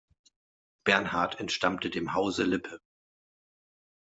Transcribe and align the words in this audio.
Bernhard 0.83 1.39
entstammte 1.39 1.91
dem 1.91 2.15
Hause 2.15 2.43
Lippe. 2.43 2.81